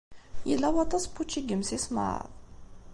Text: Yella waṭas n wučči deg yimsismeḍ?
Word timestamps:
Yella 0.49 0.69
waṭas 0.75 1.03
n 1.07 1.09
wučči 1.13 1.39
deg 1.41 1.49
yimsismeḍ? 1.49 2.25